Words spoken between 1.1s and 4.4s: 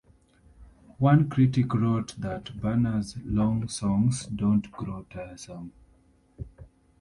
critic wrote that Berne's long songs